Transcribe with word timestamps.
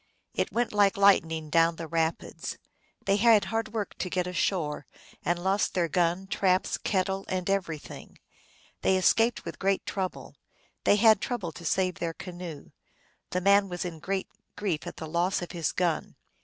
It 0.33 0.51
went 0.51 0.73
like 0.73 0.97
lightning 0.97 1.51
down 1.51 1.75
the 1.75 1.85
rapids. 1.85 2.57
They 3.05 3.17
had 3.17 3.45
hard 3.45 3.71
work 3.71 3.93
to 3.99 4.09
get 4.09 4.25
ashore, 4.25 4.87
and 5.23 5.37
lost 5.37 5.75
their 5.75 5.87
gun, 5.87 6.25
traps, 6.25 6.75
kettle, 6.79 7.23
and 7.29 7.47
everything. 7.47 8.17
They 8.81 8.97
escaped 8.97 9.45
with 9.45 9.59
great 9.59 9.85
trouble; 9.85 10.37
they 10.85 10.95
had 10.95 11.21
trouble 11.21 11.51
to 11.51 11.65
save 11.65 11.99
their 11.99 12.13
canoe. 12.13 12.71
The 13.29 13.41
man 13.41 13.69
was 13.69 13.85
in 13.85 13.99
great 13.99 14.27
grief 14.55 14.87
at 14.87 14.97
the 14.97 15.05
loss 15.07 15.43
of 15.43 15.51
his 15.51 15.71
gun. 15.71 16.15